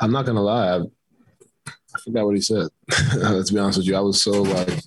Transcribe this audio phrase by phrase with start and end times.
[0.00, 0.76] I'm not gonna lie.
[0.76, 0.80] I,
[1.66, 2.68] I forgot what he said.
[3.16, 3.96] Let's be honest with you.
[3.96, 4.80] I was so like,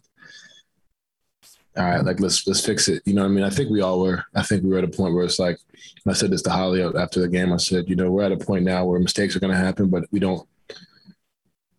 [1.77, 3.03] all right, like let's let's fix it.
[3.05, 3.43] You know what I mean?
[3.43, 4.25] I think we all were.
[4.33, 5.59] I think we were at a point where it's like
[6.07, 7.53] I said this to Holly after the game.
[7.53, 10.05] I said, you know, we're at a point now where mistakes are gonna happen, but
[10.11, 10.47] we don't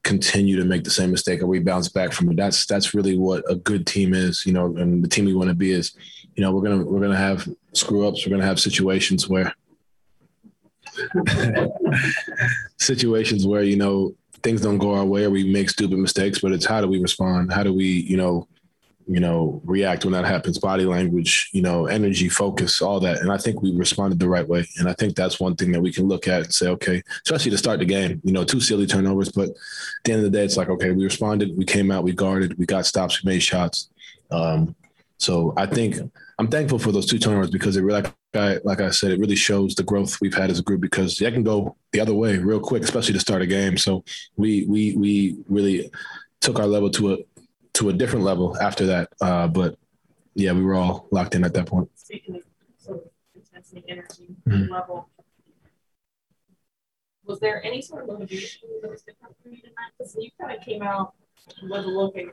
[0.05, 2.37] continue to make the same mistake or we bounce back from it.
[2.37, 5.51] That's that's really what a good team is, you know, and the team we want
[5.51, 5.93] to be is,
[6.35, 9.53] you know, we're gonna we're gonna have screw ups, we're gonna have situations where
[12.79, 16.53] situations where, you know, things don't go our way or we make stupid mistakes, but
[16.53, 17.53] it's how do we respond?
[17.53, 18.47] How do we, you know,
[19.09, 23.19] you know, react when that happens, body language, you know, energy, focus, all that.
[23.19, 24.67] And I think we responded the right way.
[24.79, 27.51] And I think that's one thing that we can look at and say, okay, especially
[27.53, 29.33] to start the game, you know, two silly turnovers.
[29.33, 29.57] But at
[30.05, 32.59] the end of the day, it's like, okay, we responded, we came out, we guarded,
[32.59, 33.89] we got stops, we made shots.
[34.31, 34.77] Um,
[35.19, 35.97] so I think
[36.39, 39.19] I'm thankful for those two turnovers because it really, like I, like I said, it
[39.19, 42.15] really shows the growth we've had as a group because that can go the other
[42.15, 43.77] way real quick, especially to start a game.
[43.77, 44.05] So
[44.37, 45.91] we we we really
[46.41, 47.17] took our level to a
[47.75, 49.09] to a different level after that.
[49.21, 49.77] Uh, but
[50.35, 51.91] yeah, we were all locked in at that point.
[51.97, 52.43] Speaking of
[52.79, 54.73] sort of intensity, energy mm-hmm.
[54.73, 55.09] level,
[57.25, 59.91] was there any sort of motivation that was different for you tonight?
[59.99, 61.15] Because you kind of came out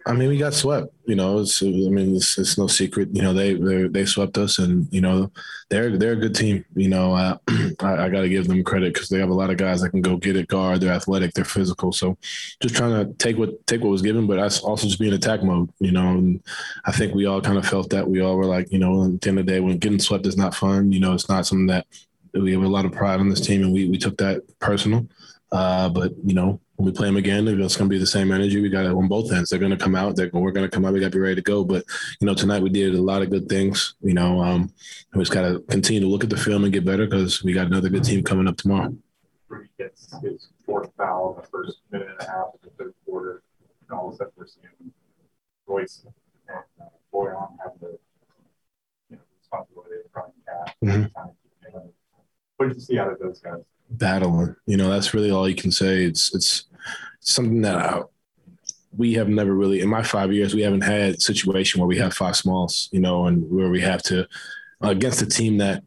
[0.05, 0.93] I mean, we got swept.
[1.05, 3.09] You know, it's, I mean, it's, it's no secret.
[3.11, 3.53] You know, they
[3.87, 5.31] they swept us, and you know,
[5.69, 6.63] they're they're a good team.
[6.75, 7.37] You know, uh,
[7.79, 9.89] I, I got to give them credit because they have a lot of guys that
[9.89, 10.81] can go get it, guard.
[10.81, 11.91] They're athletic, they're physical.
[11.91, 12.17] So,
[12.61, 15.43] just trying to take what take what was given, but also just be in attack
[15.43, 15.69] mode.
[15.79, 16.43] You know, and
[16.85, 18.07] I think we all kind of felt that.
[18.07, 20.27] We all were like, you know, at the end of the day, when getting swept
[20.27, 20.91] is not fun.
[20.91, 21.87] You know, it's not something that
[22.33, 25.07] we have a lot of pride on this team, and we we took that personal.
[25.51, 28.31] Uh, but you know, when we play them again, it's going to be the same
[28.31, 28.61] energy.
[28.61, 29.49] We got it on both ends.
[29.49, 30.15] They're going to come out.
[30.15, 30.93] They're we're going to come out.
[30.93, 31.63] We got to be ready to go.
[31.63, 31.85] But
[32.19, 33.95] you know, tonight we did a lot of good things.
[34.01, 34.73] You know, um,
[35.13, 37.53] we just got to continue to look at the film and get better because we
[37.53, 38.93] got another good team coming up tomorrow.
[39.47, 42.93] Rudy gets his fourth foul in the first minute and a half of the third
[43.05, 43.41] quarter,
[43.87, 44.91] and all of a sudden we're seeing
[45.67, 46.05] Royce
[46.49, 47.97] and uh, Bojan have the
[49.09, 50.75] you know responsibility of running KAT.
[50.83, 51.79] Mm-hmm.
[52.57, 53.61] What did you see out of those guys?
[53.89, 54.55] battling.
[54.65, 56.03] You know, that's really all you can say.
[56.03, 56.65] It's it's
[57.25, 58.01] something that I,
[58.95, 62.13] we have never really in my five years we haven't had situation where we have
[62.13, 62.89] five smalls.
[62.91, 64.27] You know, and where we have to
[64.81, 65.83] against a team that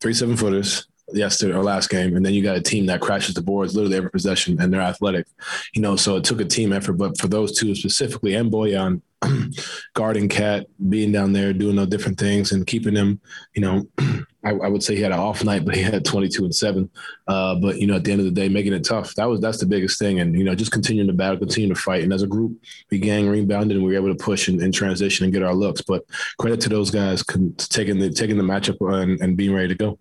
[0.00, 3.34] three seven footers yesterday or last game, and then you got a team that crashes
[3.34, 5.26] the boards literally every possession, and they're athletic.
[5.74, 6.94] You know, so it took a team effort.
[6.94, 9.02] But for those two specifically, and Bojan
[9.94, 13.20] guarding KAT, being down there, doing those different things, and keeping him,
[13.54, 13.86] you know,
[14.42, 16.90] I, I, would say he had an off night, but he had 22 and seven.
[17.26, 19.14] Uh, but you know, at the end of the day, making it tough.
[19.14, 21.80] That was that's the biggest thing, and you know, just continuing to battle, continue to
[21.80, 22.58] fight, and as a group,
[22.90, 25.54] we gang rebounded and we were able to push and, and transition and get our
[25.54, 25.82] looks.
[25.82, 26.04] But
[26.38, 27.22] credit to those guys
[27.58, 29.98] taking the taking the matchup and, and being ready to go.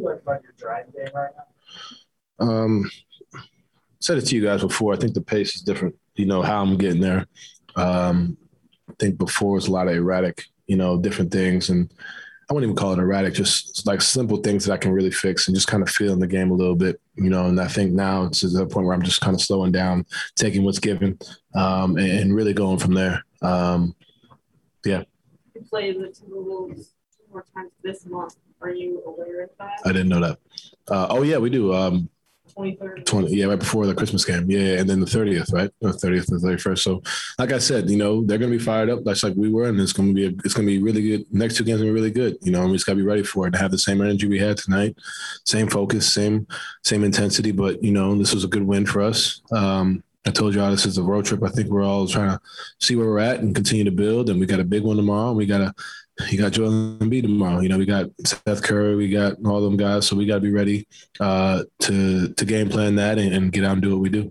[0.00, 2.46] What like about your driving game right now?
[2.46, 2.90] Um,
[4.00, 4.92] said it to you guys before.
[4.92, 5.94] I think the pace is different.
[6.16, 7.26] You know how I'm getting there.
[7.76, 8.36] Um,
[8.88, 11.92] I think before it's a lot of erratic, you know, different things and
[12.52, 15.48] I wouldn't even call it erratic, just like simple things that I can really fix
[15.48, 17.46] and just kind of feeling the game a little bit, you know.
[17.46, 20.04] And I think now it's to the point where I'm just kind of slowing down,
[20.36, 21.18] taking what's given,
[21.54, 23.24] um, and, and, really going from there.
[23.40, 23.94] Um,
[24.84, 25.04] yeah.
[25.54, 26.88] You play the Timberwolves
[27.32, 28.36] more times this month.
[28.60, 29.80] Are you aware of that?
[29.84, 30.38] I didn't know that.
[30.88, 31.74] Uh, oh yeah, we do.
[31.74, 32.08] Um,
[32.56, 33.06] 23rd.
[33.06, 34.50] 20, yeah, right before the Christmas game.
[34.50, 35.70] Yeah, and then the 30th, right?
[35.80, 36.78] The 30th and 31st.
[36.78, 37.02] So,
[37.38, 39.04] like I said, you know, they're going to be fired up.
[39.04, 41.02] That's like we were, and it's going to be a, it's going to be really
[41.02, 41.24] good.
[41.32, 42.36] Next two games are really good.
[42.42, 43.52] You know, and we just got to be ready for it.
[43.52, 44.96] To have the same energy we had tonight,
[45.44, 46.46] same focus, same
[46.84, 47.52] same intensity.
[47.52, 49.40] But you know, this was a good win for us.
[49.52, 51.42] Um, I told y'all this is a road trip.
[51.42, 52.40] I think we're all trying to
[52.80, 54.30] see where we're at and continue to build.
[54.30, 55.28] And we got a big one tomorrow.
[55.28, 55.74] And We got to
[56.30, 57.60] you got Joel Embiid tomorrow.
[57.60, 60.40] You know, we got Seth Curry, we got all them guys, so we got to
[60.40, 60.86] be ready
[61.20, 64.30] uh, to to game plan that and, and get out and do what we do.